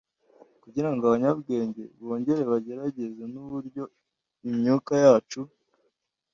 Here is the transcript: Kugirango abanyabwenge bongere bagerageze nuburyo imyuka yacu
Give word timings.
Kugirango 0.63 1.01
abanyabwenge 1.05 1.83
bongere 2.03 2.41
bagerageze 2.51 3.23
nuburyo 3.33 3.83
imyuka 4.49 4.93
yacu 5.03 5.41